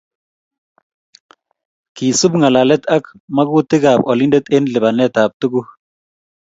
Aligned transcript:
Kisub 1.95 2.33
ngalalet 2.39 2.83
ak 2.95 3.05
mgatutikab 3.35 3.99
olindet 4.11 4.45
eng 4.55 4.67
lipanetab 4.73 5.31
tuguk 5.39 5.67